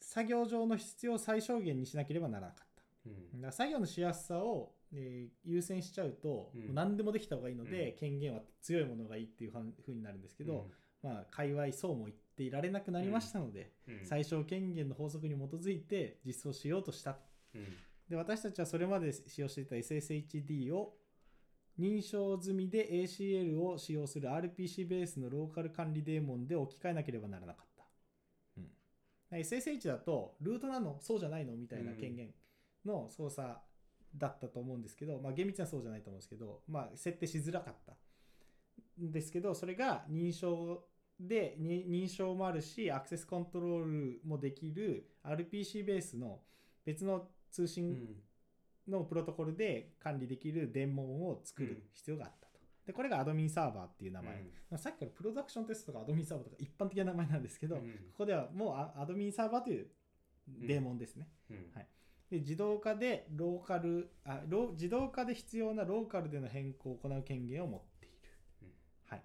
[0.00, 2.82] 作業上の必要を最小限にしなければならなかった。
[3.06, 3.40] うん。
[3.40, 6.74] だから作業のしやすさを、えー優先しちゃうと、うん。
[6.74, 7.98] 何でもできた方がいいので、うん。
[7.98, 10.68] 権限は強いものがいいっていうふうになるんですけど、
[11.02, 14.00] まあ界隈そうも言っていられなくなりましたので、うん。
[14.04, 17.18] 最小権限の法則に基づいて実装しようとした。
[17.54, 17.64] うん。
[18.08, 20.94] で私たちはそれまで使用していた SSHD を
[21.78, 27.66] 認証済みで ACL を使用する RPC ベースのローカル管理デーモンで置き換えなければならなかっ
[29.38, 32.30] SSH だとルートなのそうじゃないのみたいな権限
[32.84, 33.48] の操作
[34.16, 37.94] だったと思うんですけど、まあ厳密にはそうじゃないと思うんですけど、まあ設定しづらかった。
[39.00, 40.84] んですけど、それが認証
[41.18, 46.40] でに認証もあるし、アクセスコントロールもできる RPC ベースの
[46.84, 48.16] 別の通うん信
[48.88, 52.39] のプロトコルで管理できるデーモンを作る必要があったと。
[52.86, 54.34] で、これがアドミンサーバーっていう名前。
[54.70, 57.88] まあさっきからプロダクションテストとかアドミンサーバーとか一般的な名前なんですけど、うんこ
[58.18, 59.86] こではもうアアドミンサーバーという
[60.48, 61.28] デーモンですね。
[61.50, 61.86] うんはい
[62.30, 68.18] で自動化でローカルあ自動化で必要なローカルでの変更を行う権限を持っている。
[68.62, 68.68] うん
[69.08, 69.22] はい。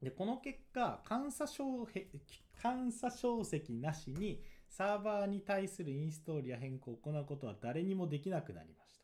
[0.00, 2.06] で、この結果、監査証へ
[2.62, 8.99] 監査証跡なしにサーバーに対するインストールや変更を行うことは誰にもできなくなりました。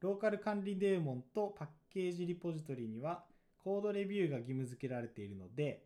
[0.00, 0.12] はい。
[0.12, 3.24] ローカル管理デーモンとパッケージリポジトリには
[3.62, 5.84] コードレビューが義務付けられているので、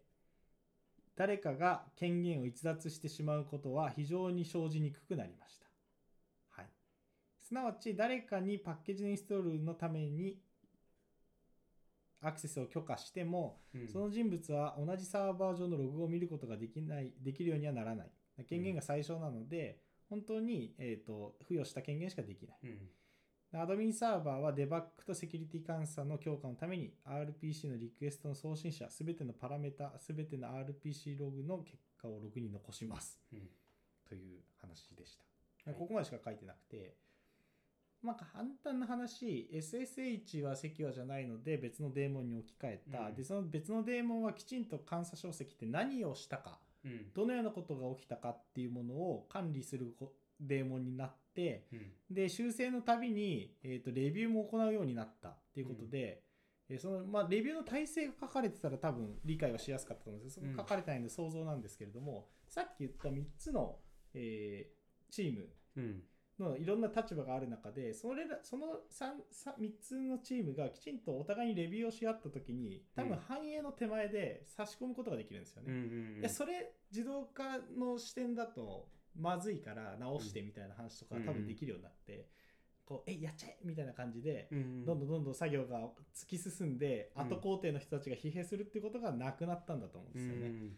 [1.17, 5.67] 誰かが権限を逸脱してしまうことは非常に生じにくくなりました。
[6.51, 6.67] はい。
[7.41, 10.41] すなわち、誰かにパッケージのインストールのために
[12.21, 18.11] アクセスを許可しても、うんその人物は同じサーバー上のログを見ることができない、できるようにはならない。
[18.49, 22.59] 権限が最小なので、本当に、えー、と付与した権限しかできない。
[22.65, 22.89] うん
[23.57, 33.21] アドミンサーバーはデバッグとセキュリティ監査の強化のために RPC のリクエストの送信者、すべてのパラメータ、すべての RPC ログの結果をログに残します。
[33.33, 33.41] うん
[34.09, 35.25] という話でした。
[35.71, 36.97] はいここまでしか書いてなくて、
[38.03, 42.99] まあ簡単な話、SSH はセキュアじゃないので別のデーモンに置き換えた。
[43.07, 50.13] うんで、その別のデーモンはきちんと監査書籍って何をしたか、うんどのようなことが起きたかっていうものを管理するこ
[50.47, 51.93] デーモンになって、うん。
[52.11, 56.23] で、修正のたびに、えー、とレビューも行うようになったっていうことで、
[56.69, 60.41] えーその、まあ、レビューの体制が書かれてたら多分理解はしやすかったと思うんです。
[60.41, 63.77] けど、書かれてないので想像なんですけれども、さっき言った3つの、
[64.15, 66.03] えーチームうん。
[66.39, 75.73] のいろんな立場がある中で、それらその 3, 3つのチームがきちんとお互いにレビューをし合ったときに、多分反映の手前で差し込むことができるんですよね。
[75.73, 81.25] うんうんいやそれ自動化の視点だとまずいから直してみたいな話とかうん。
[81.25, 82.29] 多分できるようになって、
[82.85, 85.81] こうえやっちゃえみたいな感じで、うんどんどんどんどん作業が
[86.15, 87.29] 突き進んで、うん。
[87.29, 90.47] 後工程の人たちが疲弊するっていうことがなくなったんだと思うんですよね。
[90.49, 90.77] うん。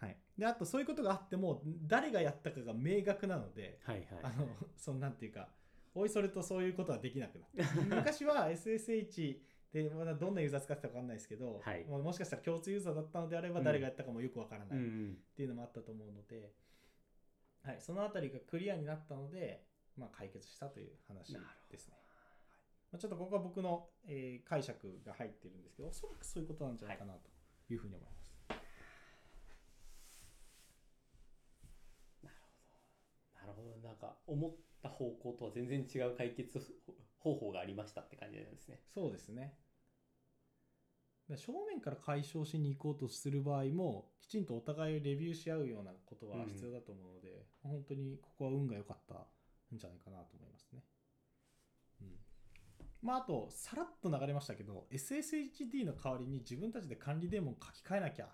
[0.00, 4.06] はい、であとそういうことがあっても誰がやったかが明確なので、はいはい。
[4.22, 5.48] あのそのなんていうか
[5.94, 9.38] おいそれとそういうことはできなくなった 昔は SSH
[9.72, 11.84] でまだどんなユーザー使ってたか分かんないですけど、はい。
[11.84, 13.64] もしかしたら共通ユーザーだったのであればうん。
[13.64, 15.18] 誰がやったかもよくわからない、うん。
[15.32, 16.52] っていうのもあったと思うので、
[17.62, 19.64] はい、そのあたりがクリアになったので、
[19.96, 21.94] まあ、解決したという話なるほどですね。
[21.94, 22.10] はい
[22.92, 27.30] まあ、ちょっとここは僕の、えー解釈が入ってるんですけど、おそらくそういうことなんじゃないかなと
[27.72, 28.30] いうふうに思います。
[33.34, 34.50] なるほどなんか思っ
[34.82, 36.58] た方向とは全然違う解決
[37.18, 39.54] 方法がありましたって感じなんですねそうですね。
[41.30, 50.82] で正面から解消しに行こうとする場合も、きちんとお互いをレビューし合うようなことは必要だと思うので、本当にここは運が良かったんじゃないかなと思いますね。
[52.02, 52.06] うん。
[53.00, 58.28] まあ、あと、さらっと流れましたけど、SSHD の代わりに自分たちで管理デーモン書き換えなきゃっ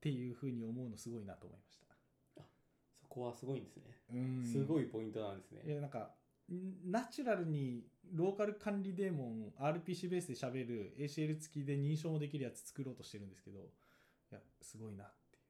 [0.00, 1.82] ていうふうに思うのすごいなと思いました。
[3.02, 3.82] そこはすごいんですね、
[4.14, 6.10] うんすごいポイントなんですねいやなんかん
[6.48, 13.62] ナチュラルにローカル管理デーモン RPC ベースで喋る ACL 付きで認証もできるやつ作ろうとしてるんですけどい
[14.34, 15.42] やすごいなっていう。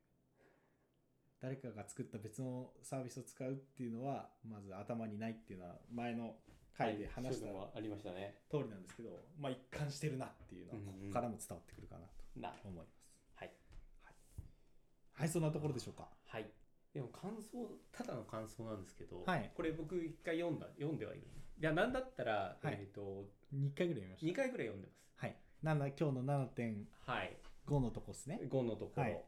[1.40, 6.36] 誰かが作った別のサービスを使うっていうのはまず頭にないっていうのは前の
[6.76, 8.34] 回で話したありましたね。
[8.50, 12.80] 通りなんですけど、まあ一貫してるなっていうのはここからも伝わってくるかなと思います、ど。
[13.34, 13.50] はい。
[14.02, 14.14] はい、
[15.12, 16.08] はい、そんなところでしょうか。
[16.26, 16.46] はい
[16.94, 19.50] でも感想ただの感想なんですけど、はい。
[19.54, 21.22] これ僕一回読んだ読んではいる。
[21.58, 22.78] いやなんだったら、はい。
[22.80, 23.24] えっ、と
[23.54, 25.00] 2回ぐらい読みまし2回ぐらい読んでます。
[25.20, 25.36] たはい。
[25.64, 27.36] 7今日の7.5はい。
[27.68, 28.40] のとこですね。
[28.50, 29.24] 5のところ、はい。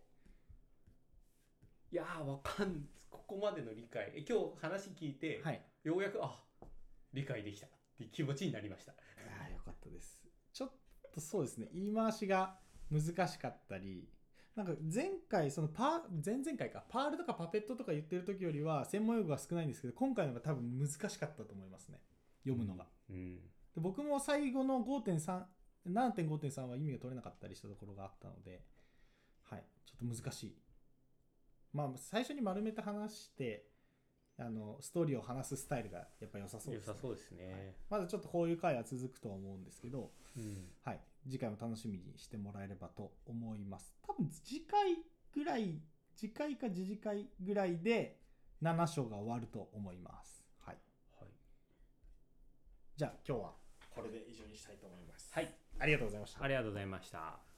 [1.92, 4.12] い、やーわかんここまでの理解。
[4.14, 5.64] え今日話聞いて、はい。
[5.84, 6.38] ようやくあ
[7.14, 8.92] 理解できたって気持ちになりました。
[8.92, 8.96] あ
[9.46, 10.20] あよかったです。
[10.52, 10.72] ちょっ
[11.14, 11.68] とそうですね。
[11.72, 12.58] 言い回しが
[12.90, 14.08] 難しかったり
[14.56, 16.84] なんか前回そのパー前々回か。
[16.88, 22.00] パールとかパペットとか言ってる時よりは専門用語が少ないんですけど今回のが多分難しかったと思いますね。
[22.44, 23.36] 読むのが、うん。
[23.36, 23.40] で
[23.76, 25.42] 僕も最後の5.3
[25.88, 28.62] 7.5.3は意味が取れなかったりしたところがあったので
[29.42, 29.64] はい。
[29.86, 30.56] ちょっと難しい。
[31.72, 33.66] まあ最初に丸めて話して
[34.38, 37.74] あのストーリーを話すスタイルがやっぱ良さそうです、ね、良さそうですね、はい。
[37.90, 40.68] まだちょっとこういう回は続くとは思うんですけど、うん。
[40.84, 43.94] はい、次回も楽しみにしてもらえればと思います。
[44.06, 44.96] 多分次回
[45.32, 45.80] ぐらい、
[46.16, 48.20] 次回か次々回ぐらいで
[48.62, 50.44] 7章が終わると思います。
[50.60, 50.76] はい。
[51.18, 51.28] はい
[52.96, 53.52] じゃあ今日は
[53.94, 55.32] これで以上にしたいと思います。
[55.32, 56.48] はい、ありがとうございましたあ。
[56.48, 57.53] りがとうございました